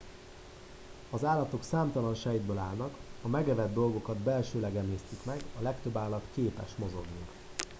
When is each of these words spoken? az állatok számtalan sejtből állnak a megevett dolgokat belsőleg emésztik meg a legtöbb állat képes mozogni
az 1.09 1.23
állatok 1.23 1.63
számtalan 1.63 2.15
sejtből 2.15 2.57
állnak 2.57 2.93
a 3.21 3.27
megevett 3.27 3.73
dolgokat 3.73 4.17
belsőleg 4.17 4.75
emésztik 4.75 5.23
meg 5.25 5.43
a 5.59 5.61
legtöbb 5.63 5.97
állat 5.97 6.23
képes 6.33 6.71
mozogni 6.77 7.27